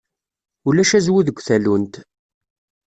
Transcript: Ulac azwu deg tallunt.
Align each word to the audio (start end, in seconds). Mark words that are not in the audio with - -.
Ulac 0.67 0.91
azwu 0.97 1.21
deg 1.27 1.37
tallunt. 1.41 1.93